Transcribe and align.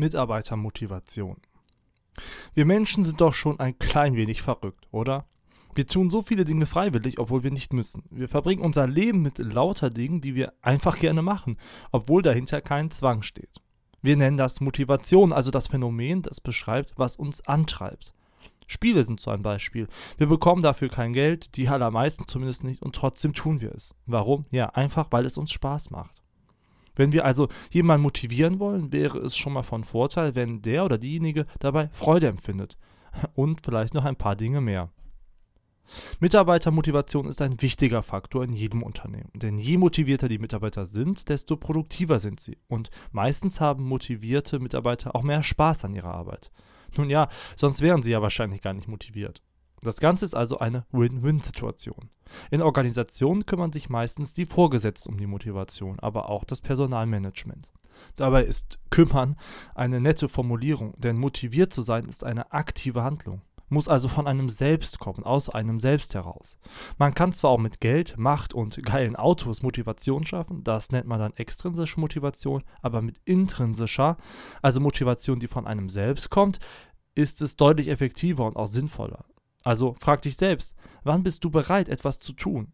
Mitarbeitermotivation. 0.00 1.36
Wir 2.54 2.66
Menschen 2.66 3.04
sind 3.04 3.20
doch 3.20 3.34
schon 3.34 3.60
ein 3.60 3.78
klein 3.78 4.16
wenig 4.16 4.42
verrückt, 4.42 4.88
oder? 4.90 5.26
Wir 5.74 5.86
tun 5.86 6.10
so 6.10 6.22
viele 6.22 6.44
Dinge 6.44 6.66
freiwillig, 6.66 7.18
obwohl 7.20 7.44
wir 7.44 7.52
nicht 7.52 7.72
müssen. 7.72 8.02
Wir 8.10 8.28
verbringen 8.28 8.62
unser 8.62 8.88
Leben 8.88 9.22
mit 9.22 9.38
lauter 9.38 9.88
Dingen, 9.90 10.20
die 10.20 10.34
wir 10.34 10.52
einfach 10.62 10.98
gerne 10.98 11.22
machen, 11.22 11.58
obwohl 11.92 12.22
dahinter 12.22 12.60
kein 12.60 12.90
Zwang 12.90 13.22
steht. 13.22 13.60
Wir 14.02 14.16
nennen 14.16 14.36
das 14.36 14.60
Motivation, 14.60 15.32
also 15.32 15.50
das 15.50 15.68
Phänomen, 15.68 16.22
das 16.22 16.40
beschreibt, 16.40 16.98
was 16.98 17.16
uns 17.16 17.46
antreibt. 17.46 18.12
Spiele 18.66 19.04
sind 19.04 19.20
so 19.20 19.30
ein 19.30 19.42
Beispiel. 19.42 19.88
Wir 20.16 20.26
bekommen 20.26 20.62
dafür 20.62 20.88
kein 20.88 21.12
Geld, 21.12 21.56
die 21.56 21.68
allermeisten 21.68 22.26
zumindest 22.26 22.64
nicht, 22.64 22.82
und 22.82 22.94
trotzdem 22.94 23.34
tun 23.34 23.60
wir 23.60 23.74
es. 23.74 23.94
Warum? 24.06 24.46
Ja, 24.50 24.70
einfach, 24.70 25.08
weil 25.10 25.26
es 25.26 25.36
uns 25.38 25.52
Spaß 25.52 25.90
macht. 25.90 26.19
Wenn 26.94 27.12
wir 27.12 27.24
also 27.24 27.48
jemanden 27.70 28.02
motivieren 28.02 28.58
wollen, 28.58 28.92
wäre 28.92 29.18
es 29.18 29.36
schon 29.36 29.52
mal 29.52 29.62
von 29.62 29.84
Vorteil, 29.84 30.34
wenn 30.34 30.62
der 30.62 30.84
oder 30.84 30.98
diejenige 30.98 31.46
dabei 31.58 31.88
Freude 31.92 32.28
empfindet. 32.28 32.76
Und 33.34 33.60
vielleicht 33.64 33.94
noch 33.94 34.04
ein 34.04 34.16
paar 34.16 34.36
Dinge 34.36 34.60
mehr. 34.60 34.90
Mitarbeitermotivation 36.20 37.26
ist 37.26 37.42
ein 37.42 37.60
wichtiger 37.60 38.02
Faktor 38.02 38.44
in 38.44 38.52
jedem 38.52 38.82
Unternehmen. 38.82 39.30
Denn 39.34 39.58
je 39.58 39.76
motivierter 39.76 40.28
die 40.28 40.38
Mitarbeiter 40.38 40.84
sind, 40.84 41.28
desto 41.28 41.56
produktiver 41.56 42.18
sind 42.18 42.40
sie. 42.40 42.58
Und 42.68 42.90
meistens 43.12 43.60
haben 43.60 43.84
motivierte 43.84 44.60
Mitarbeiter 44.60 45.16
auch 45.16 45.22
mehr 45.22 45.42
Spaß 45.42 45.84
an 45.84 45.94
ihrer 45.94 46.14
Arbeit. 46.14 46.50
Nun 46.96 47.10
ja, 47.10 47.28
sonst 47.56 47.80
wären 47.80 48.02
sie 48.02 48.12
ja 48.12 48.22
wahrscheinlich 48.22 48.62
gar 48.62 48.74
nicht 48.74 48.88
motiviert. 48.88 49.42
Das 49.82 49.98
Ganze 49.98 50.26
ist 50.26 50.34
also 50.34 50.58
eine 50.58 50.84
Win-Win-Situation. 50.92 52.10
In 52.50 52.60
Organisationen 52.60 53.46
kümmern 53.46 53.72
sich 53.72 53.88
meistens 53.88 54.34
die 54.34 54.46
Vorgesetzten 54.46 55.12
um 55.12 55.18
die 55.18 55.26
Motivation, 55.26 55.98
aber 56.00 56.28
auch 56.28 56.44
das 56.44 56.60
Personalmanagement. 56.60 57.70
Dabei 58.16 58.44
ist 58.44 58.78
kümmern 58.90 59.36
eine 59.74 60.00
nette 60.00 60.28
Formulierung, 60.28 60.94
denn 60.98 61.18
motiviert 61.18 61.72
zu 61.72 61.82
sein 61.82 62.06
ist 62.06 62.24
eine 62.24 62.52
aktive 62.52 63.02
Handlung, 63.02 63.42
muss 63.68 63.88
also 63.88 64.08
von 64.08 64.26
einem 64.26 64.48
selbst 64.48 64.98
kommen, 64.98 65.24
aus 65.24 65.48
einem 65.48 65.80
selbst 65.80 66.14
heraus. 66.14 66.58
Man 66.98 67.14
kann 67.14 67.32
zwar 67.32 67.50
auch 67.50 67.58
mit 67.58 67.80
Geld, 67.80 68.16
Macht 68.18 68.52
und 68.54 68.82
geilen 68.82 69.16
Autos 69.16 69.62
Motivation 69.62 70.26
schaffen, 70.26 70.64
das 70.64 70.90
nennt 70.90 71.06
man 71.06 71.20
dann 71.20 71.36
extrinsische 71.36 72.00
Motivation, 72.00 72.64
aber 72.82 73.00
mit 73.02 73.20
intrinsischer, 73.24 74.16
also 74.62 74.80
Motivation, 74.80 75.40
die 75.40 75.48
von 75.48 75.66
einem 75.66 75.88
selbst 75.88 76.30
kommt, 76.30 76.58
ist 77.14 77.42
es 77.42 77.56
deutlich 77.56 77.88
effektiver 77.88 78.46
und 78.46 78.56
auch 78.56 78.66
sinnvoller. 78.66 79.24
Also 79.62 79.94
frag 80.00 80.22
dich 80.22 80.36
selbst, 80.36 80.74
wann 81.02 81.22
bist 81.22 81.44
du 81.44 81.50
bereit, 81.50 81.88
etwas 81.88 82.18
zu 82.18 82.32
tun? 82.32 82.72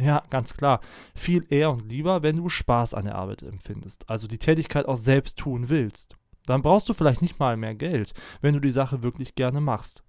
Ja, 0.00 0.22
ganz 0.30 0.54
klar, 0.54 0.80
viel 1.14 1.44
eher 1.50 1.72
und 1.72 1.90
lieber, 1.90 2.22
wenn 2.22 2.36
du 2.36 2.48
Spaß 2.48 2.94
an 2.94 3.06
der 3.06 3.16
Arbeit 3.16 3.42
empfindest, 3.42 4.08
also 4.08 4.28
die 4.28 4.38
Tätigkeit 4.38 4.86
auch 4.86 4.96
selbst 4.96 5.38
tun 5.38 5.68
willst. 5.68 6.16
Dann 6.46 6.62
brauchst 6.62 6.88
du 6.88 6.94
vielleicht 6.94 7.20
nicht 7.20 7.38
mal 7.38 7.56
mehr 7.56 7.74
Geld, 7.74 8.14
wenn 8.40 8.54
du 8.54 8.60
die 8.60 8.70
Sache 8.70 9.02
wirklich 9.02 9.34
gerne 9.34 9.60
machst. 9.60 10.02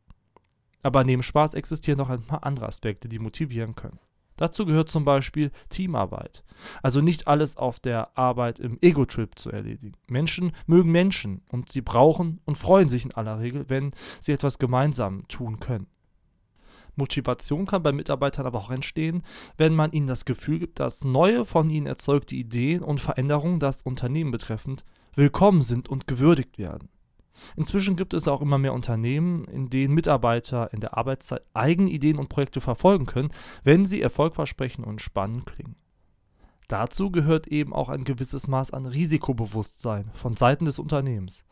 Aber 0.84 1.03
neben 1.03 1.23
Spaß 1.23 1.53
existieren 1.56 1.98
noch 1.98 2.09
ein 2.09 2.22
paar 2.22 2.45
andere 2.45 2.67
Aspekte, 2.67 3.09
die 3.09 3.20
motivieren 3.20 3.76
können. 3.76 4.00
Dazu 4.38 4.66
gehört 4.66 4.89
zum 4.89 5.04
Beispiel 5.04 5.52
Teamarbeit. 5.67 6.45
Also 6.81 7.02
nicht 7.02 7.28
alles 7.28 7.58
auf 7.58 7.81
der 7.81 8.17
Arbeit 8.17 8.59
im 8.59 8.78
Ego-Trip 8.80 9.38
zu 9.38 9.52
erledigen. 9.52 9.98
Menschen 10.08 10.54
mögen 10.66 10.92
Menschen 10.94 11.42
und 11.52 11.73
sie 11.73 11.81
brauchen 11.81 12.39
und 12.45 12.58
freuen 12.58 12.88
sich 12.88 13.04
in 13.04 13.14
aller 13.14 13.42
Regel, 13.42 13.70
wenn 13.70 13.92
sie 14.22 14.31
etwas 14.31 14.58
gemeinsam 14.58 15.28
tun 15.28 15.59
können. 15.59 15.88
Motivation 17.00 17.66
kann 17.66 17.81
bei 17.81 17.92
Mitarbeitern 17.92 18.45
aber 18.45 18.59
auch 18.59 18.69
entstehen, 18.69 19.23
wenn 19.58 19.73
man 19.73 19.92
ihnen 19.92 20.05
das 20.05 20.25
Gefühl 20.25 20.59
gibt, 20.59 20.80
dass 20.80 21.03
neue 21.03 21.45
von 21.45 21.72
ihnen 21.72 21.88
erzeugte 21.88 22.36
Ideen 22.36 22.83
und 22.83 23.02
Veränderungen 23.02 23.59
das 23.59 23.81
Unternehmen 23.81 24.30
betreffend 24.30 24.86
willkommen 25.16 25.64
sind 25.64 25.89
und 25.89 26.05
gewürdigt 26.05 26.59
werden. 26.59 26.89
Inzwischen 27.55 27.95
gibt 27.95 28.14
es 28.14 28.27
auch 28.27 28.42
immer 28.42 28.58
mehr 28.58 28.73
Unternehmen, 28.73 29.45
in 29.45 29.70
denen 29.70 29.94
Mitarbeiter 29.94 30.72
in 30.73 30.81
der 30.81 30.97
Arbeitszeit 30.97 31.42
eigene 31.53 31.89
Ideen 31.89 32.20
und 32.20 32.30
Projekte 32.30 32.61
verfolgen 32.61 33.05
können, 33.05 33.31
wenn 33.64 33.86
sie 33.86 34.02
erfolgversprechend 34.02 34.86
und 34.86 35.02
spannend 35.02 35.45
klingen. 35.45 35.76
Dazu 36.67 37.11
gehört 37.11 37.48
eben 37.48 37.73
auch 37.73 37.89
ein 37.89 38.04
gewisses 38.04 38.48
Maß 38.48 38.71
an 38.71 38.86
Risikobewusstsein 38.86 40.11
von 40.14 40.38
Seiten 40.38 40.65
des 40.65 40.77
Unternehmens. 40.77 41.43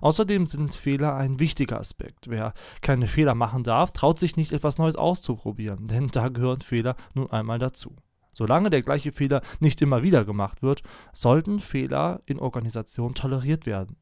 Außerdem 0.00 0.46
sind 0.46 0.74
Fehler 0.74 1.14
ein 1.14 1.38
wichtiger 1.38 1.78
Aspekt. 1.78 2.28
Wer 2.28 2.54
keine 2.80 3.06
Fehler 3.06 3.34
machen 3.34 3.62
darf, 3.62 3.92
traut 3.92 4.18
sich 4.18 4.36
nicht 4.36 4.52
etwas 4.52 4.78
Neues 4.78 4.96
auszuprobieren, 4.96 5.88
denn 5.88 6.08
da 6.08 6.28
gehören 6.28 6.62
Fehler 6.62 6.96
nun 7.14 7.30
einmal 7.30 7.58
dazu. 7.58 7.96
Solange 8.32 8.70
der 8.70 8.82
gleiche 8.82 9.10
Fehler 9.10 9.42
nicht 9.58 9.82
immer 9.82 10.02
wieder 10.02 10.24
gemacht 10.24 10.62
wird, 10.62 10.82
sollten 11.12 11.58
Fehler 11.58 12.20
in 12.24 12.38
Organisationen 12.38 13.14
toleriert 13.14 13.66
werden. 13.66 13.96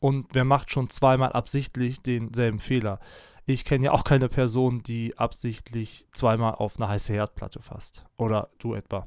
Und 0.00 0.26
wer 0.32 0.44
macht 0.44 0.72
schon 0.72 0.90
zweimal 0.90 1.32
absichtlich 1.32 2.00
denselben 2.00 2.58
Fehler? 2.58 2.98
Ich 3.46 3.64
kenne 3.64 3.86
ja 3.86 3.92
auch 3.92 4.04
keine 4.04 4.28
Person, 4.28 4.82
die 4.82 5.16
absichtlich 5.18 6.06
zweimal 6.12 6.54
auf 6.54 6.76
eine 6.76 6.88
heiße 6.88 7.12
Herdplatte 7.12 7.60
fasst. 7.60 8.04
Oder 8.16 8.48
du 8.58 8.74
etwa. 8.74 9.06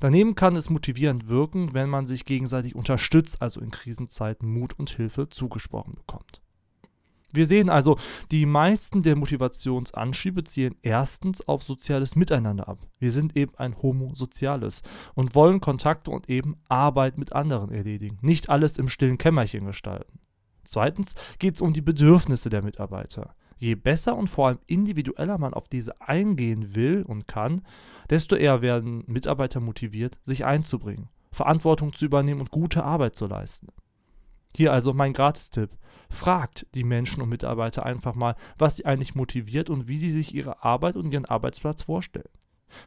Daneben 0.00 0.34
kann 0.34 0.56
es 0.56 0.70
motivierend 0.70 1.28
wirken, 1.28 1.74
wenn 1.74 1.88
man 1.88 2.06
sich 2.06 2.24
gegenseitig 2.24 2.74
unterstützt, 2.74 3.42
also 3.42 3.60
in 3.60 3.70
Krisenzeiten 3.70 4.48
Mut 4.48 4.78
und 4.78 4.90
Hilfe 4.90 5.28
zugesprochen 5.28 5.94
bekommt. 5.94 6.40
Wir 7.30 7.46
sehen 7.46 7.68
also, 7.68 7.98
die 8.30 8.46
meisten 8.46 9.02
der 9.02 9.14
Motivationsanschiebe 9.14 10.44
zielen 10.44 10.76
erstens 10.80 11.46
auf 11.46 11.62
soziales 11.62 12.16
Miteinander 12.16 12.68
ab. 12.68 12.78
Wir 12.98 13.12
sind 13.12 13.36
eben 13.36 13.54
ein 13.56 13.76
Homo 13.82 14.14
soziales 14.14 14.82
und 15.14 15.34
wollen 15.34 15.60
Kontakte 15.60 16.10
und 16.10 16.30
eben 16.30 16.56
Arbeit 16.68 17.18
mit 17.18 17.34
anderen 17.34 17.70
erledigen, 17.70 18.18
nicht 18.22 18.48
alles 18.48 18.78
im 18.78 18.88
stillen 18.88 19.18
Kämmerchen 19.18 19.66
gestalten. 19.66 20.20
Zweitens 20.64 21.14
geht 21.38 21.56
es 21.56 21.60
um 21.60 21.74
die 21.74 21.82
Bedürfnisse 21.82 22.48
der 22.48 22.62
Mitarbeiter. 22.62 23.34
Je 23.58 23.74
besser 23.74 24.16
und 24.16 24.28
vor 24.28 24.48
allem 24.48 24.58
individueller 24.66 25.36
man 25.36 25.52
auf 25.52 25.68
diese 25.68 26.00
eingehen 26.00 26.74
will 26.74 27.04
und 27.06 27.26
kann, 27.26 27.62
desto 28.08 28.36
eher 28.36 28.62
werden 28.62 29.04
Mitarbeiter 29.06 29.60
motiviert, 29.60 30.16
sich 30.24 30.44
einzubringen, 30.44 31.08
Verantwortung 31.32 31.92
zu 31.92 32.04
übernehmen 32.04 32.40
und 32.40 32.50
gute 32.50 32.84
Arbeit 32.84 33.16
zu 33.16 33.26
leisten. 33.26 33.68
Hier 34.54 34.72
also 34.72 34.92
mein 34.92 35.12
Gratistipp. 35.12 35.70
Fragt 36.10 36.66
die 36.74 36.84
Menschen 36.84 37.20
und 37.20 37.28
Mitarbeiter 37.28 37.84
einfach 37.84 38.14
mal, 38.14 38.34
was 38.56 38.76
sie 38.76 38.86
eigentlich 38.86 39.14
motiviert 39.14 39.68
und 39.68 39.88
wie 39.88 39.98
sie 39.98 40.10
sich 40.10 40.34
ihre 40.34 40.64
Arbeit 40.64 40.96
und 40.96 41.12
ihren 41.12 41.26
Arbeitsplatz 41.26 41.82
vorstellen. 41.82 42.30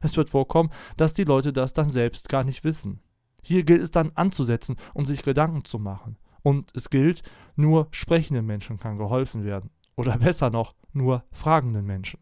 Es 0.01 0.17
wird 0.17 0.31
vorkommen, 0.31 0.71
dass 0.97 1.13
die 1.13 1.23
Leute 1.23 1.53
das 1.53 1.73
dann 1.73 1.91
selbst 1.91 2.29
gar 2.29 2.43
nicht 2.43 2.63
wissen. 2.63 2.99
Hier 3.43 3.63
gilt 3.63 3.81
es 3.81 3.91
dann 3.91 4.11
anzusetzen 4.15 4.75
und 4.93 5.05
sich 5.05 5.21
Gedanken 5.21 5.65
zu 5.65 5.77
machen. 5.77 6.17
Und 6.43 6.71
es 6.75 6.89
gilt, 6.89 7.21
nur 7.55 7.87
sprechenden 7.91 8.45
Menschen 8.45 8.79
kann 8.79 8.97
geholfen 8.97 9.43
werden. 9.43 9.69
Oder 9.95 10.17
besser 10.17 10.49
noch, 10.49 10.73
nur 10.93 11.23
fragenden 11.31 11.85
Menschen. 11.85 12.19